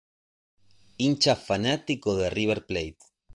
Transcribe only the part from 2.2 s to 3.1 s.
River Plate.